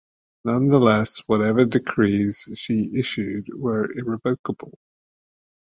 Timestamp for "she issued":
2.57-3.49